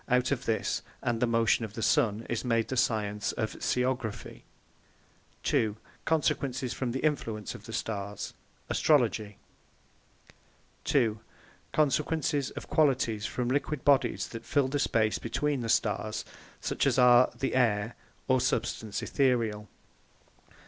[0.09, 4.43] Out of this, and the Motion of the Sunne, is made the Science of SCIOGRAPHY
[5.51, 8.33] b) Consequences from the Influence of the Starres,
[8.71, 9.37] ASTROLOGY
[10.85, 11.19] 2)
[11.71, 16.25] Consequences of the Qualities from Liquid Bodies that fill the space between the Starres;
[16.59, 17.93] such as are the Ayre,
[18.27, 19.67] or substance aetherial.